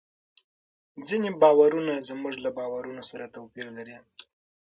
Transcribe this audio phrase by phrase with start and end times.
[1.07, 3.97] ځینې باورونه زموږ له باورونو سره توپیر لري.